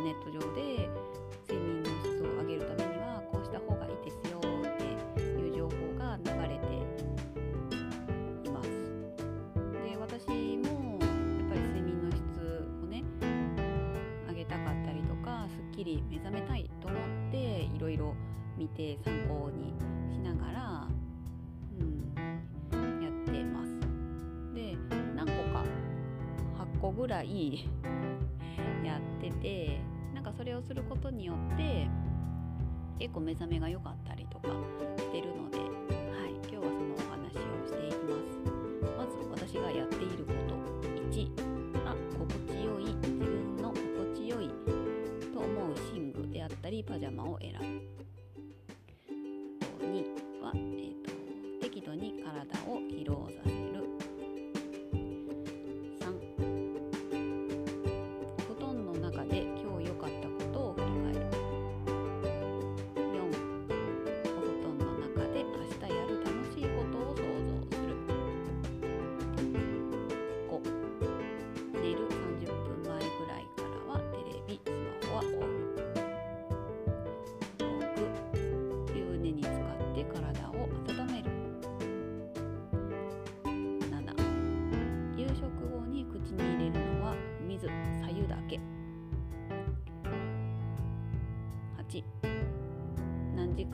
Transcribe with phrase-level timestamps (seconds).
[0.00, 0.88] ターネット上で
[1.46, 4.42] 睡眠の質を上げるためにはこうした方がいいですよっ
[4.78, 4.84] て
[5.38, 6.64] いう情報が流れて
[8.48, 8.70] います。
[9.84, 12.22] で私もやっぱり睡眠の質
[12.82, 13.04] をね
[14.28, 18.14] 上げたかったりとかすっきり目覚めたいと思っていろいろ
[18.56, 19.74] 見て参考に
[20.10, 20.88] しながら、
[21.78, 23.78] うん、やってます。
[24.54, 24.78] で
[25.14, 25.62] 何個か
[26.58, 27.68] 8個ぐらい
[28.82, 29.89] やってて
[30.40, 31.86] それをすることによって
[32.98, 34.48] 結構目覚めが良かったりとか
[34.96, 35.68] してるので、はい、
[36.40, 38.40] 今日はそのお話をしていきます。
[38.96, 40.54] まず私がやっていること。
[41.10, 41.28] 1
[41.84, 42.84] あ心地よい。
[42.84, 44.48] 自分の心地よい。
[45.30, 47.79] と思う寝具であったりパジャマを選ぶ。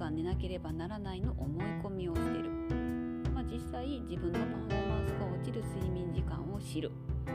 [0.07, 2.51] 間寝なければならないの思い込みを捨てる、
[3.35, 6.93] まあ、実際自分のパフォーマンスが落ちる睡眠時間を知る。
[7.27, 7.33] と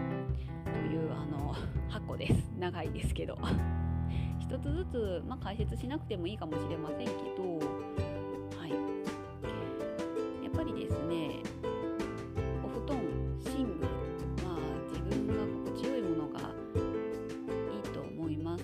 [0.77, 1.53] いうあの
[1.91, 2.49] 8個です。
[2.57, 3.37] 長いですけど。
[4.39, 7.59] 一つずつ、まあ、解説しなくてもいいかもしれませんけど、
[8.57, 8.71] はい、
[10.43, 11.41] やっぱりですね
[12.63, 12.97] お布団
[13.39, 13.85] 寝具
[14.45, 15.33] は自分が
[15.71, 18.63] 心地よいものがいいと思います。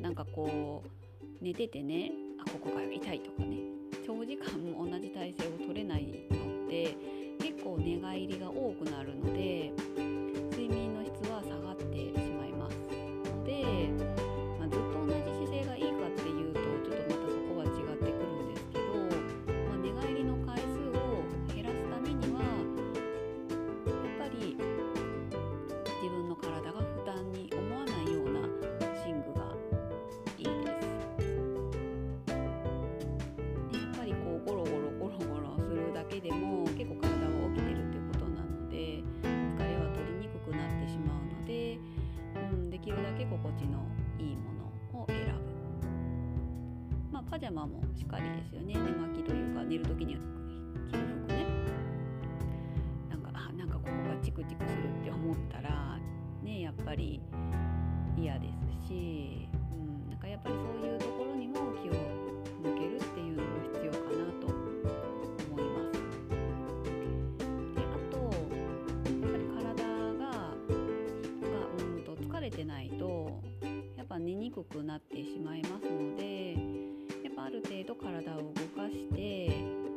[0.00, 3.58] なんかこう寝ててねあここが痛いとかね。
[4.06, 6.96] 長時間同じ体勢を取れないのって
[7.38, 9.72] 結構寝返りが多くなるので
[47.38, 50.16] パジャマもしっかりですよね寝巻きというか寝る時に
[50.90, 51.46] 着る服ね
[53.08, 56.00] なんかあなんかここがチクチクするって思ったら
[56.42, 57.20] ねやっぱり
[58.16, 58.48] 嫌で
[58.82, 61.92] すし、うん、なんかやっぱりそういうところにも気を
[62.60, 64.02] 向けるっていうのも必要かな
[64.40, 66.02] と思います。
[67.76, 69.86] であとやっぱり体
[70.18, 70.26] が
[72.16, 73.40] 疲れてないと
[73.96, 76.77] やっぱ寝にくくなってしまいますので
[77.40, 79.87] ある程度体を動かして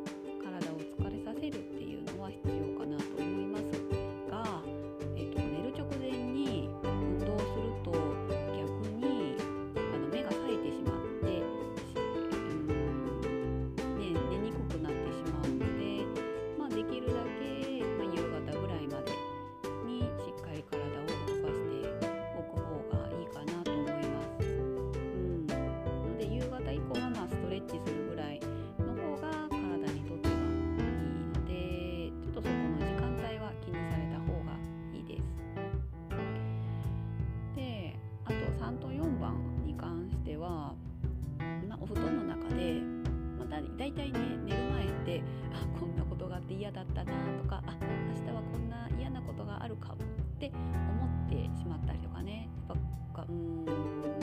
[43.94, 45.22] 体ね寝る前って
[45.52, 47.12] あこんなことがあって嫌だったな
[47.42, 47.76] とかあ
[48.16, 49.98] 明日はこんな嫌なことがあるかもっ
[50.38, 52.48] て思ってしまったりとかね。
[52.68, 52.76] やっ
[53.14, 53.72] ぱうんま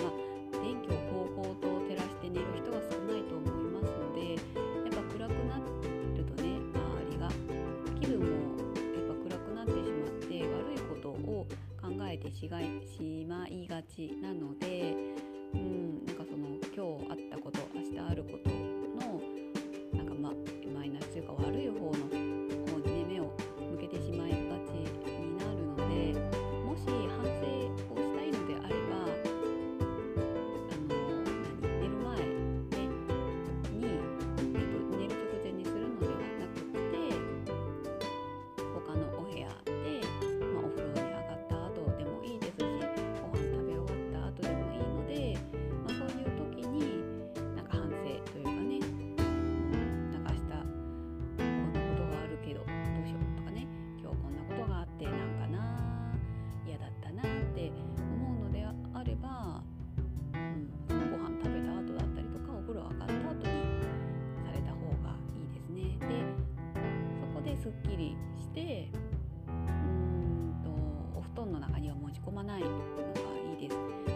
[0.09, 0.29] あ
[0.61, 5.57] 電気をこうこうと照らして寝る人は少ないと思いますのでやっぱ暗くな
[6.17, 7.29] るとね周りが
[8.01, 11.47] 気分もやっぱ暗くなってしまって悪いことを
[11.79, 14.95] 考えてしまいがちなので
[15.53, 18.58] うんなんかその今日あったこと明日あること
[71.59, 72.73] 中には持ち込まないのが
[73.59, 74.08] いいです。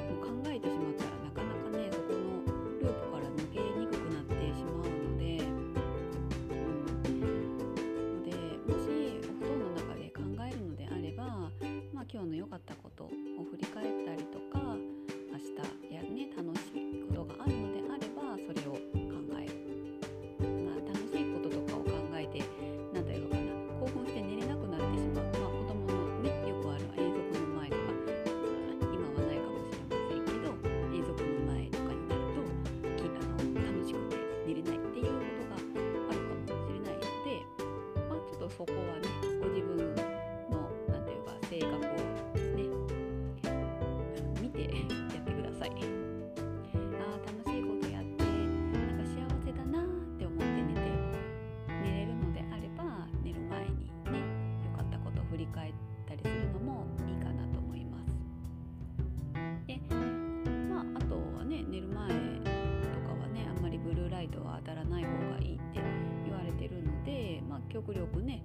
[67.74, 68.44] 極力ね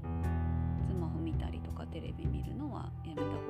[0.88, 3.47] スマホ見たりとかテレビ見るのはやめた方が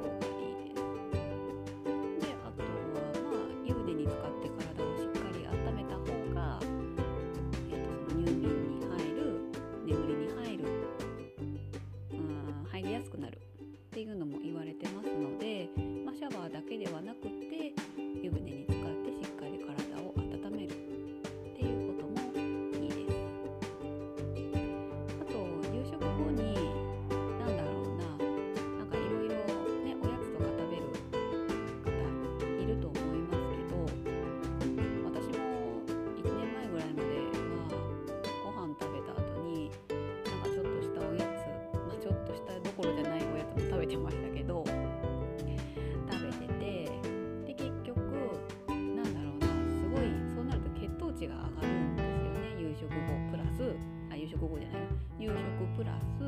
[55.88, 56.22] ラス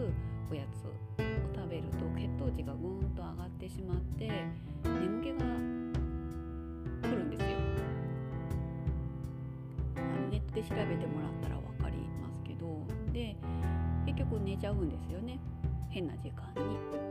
[0.51, 0.91] おやつを
[1.55, 4.31] 食べると血糖値がぐーんと上がってしまって
[4.85, 5.39] 眠気が
[7.09, 7.49] 来るんですよ。
[10.31, 13.37] ネットで調べてもらったら分かりますけどで
[14.07, 15.39] 結局寝ちゃうんですよね
[15.91, 17.10] 変な時間に。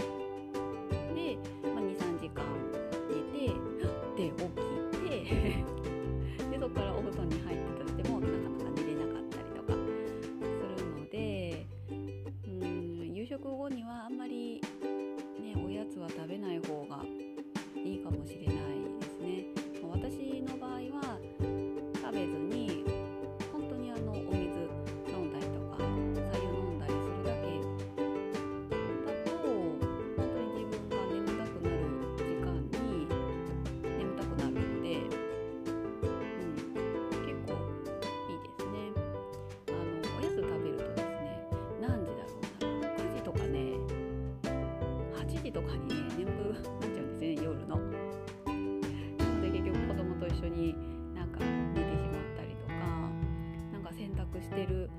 [54.42, 54.90] してる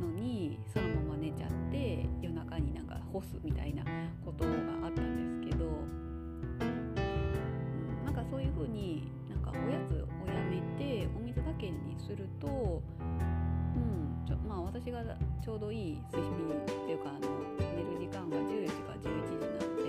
[0.00, 3.84] のにそのまま寝ちゃって夜中になんか干すみたいな
[4.24, 4.50] ことが
[4.84, 5.68] あったんですけど、う
[6.64, 6.94] ん、
[8.04, 12.82] なんかそういう風になんかおやつをやめてお水だけにすると、
[13.76, 15.02] うん、ちょまあ私が
[15.44, 17.28] ちょうどいい睡眠っていうかあの
[17.58, 19.79] 寝る時間が10時か11時なので。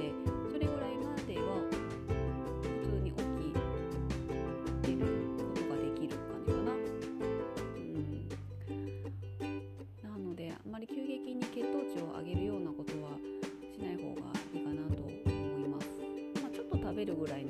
[17.01, 17.45] べるぐらい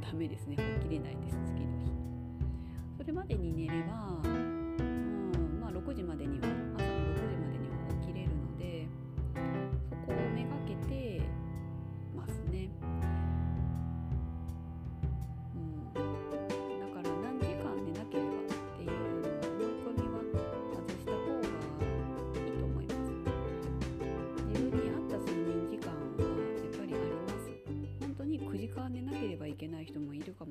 [0.00, 0.56] ダメですね。
[0.80, 1.92] 起きれないです次の日。
[2.96, 6.46] それまでに寝れば、うん、まあ6時までには
[6.78, 6.87] 朝
[30.18, 30.44] いるか